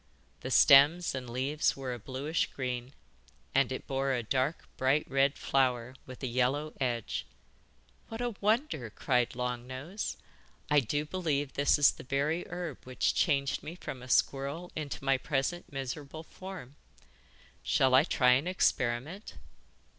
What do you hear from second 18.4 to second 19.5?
experiment?